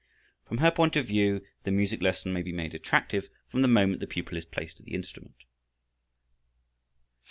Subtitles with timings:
[0.47, 3.99] From her point of view the music lesson may be made attractive from the moment
[3.99, 5.43] the pupil is placed at the instrument.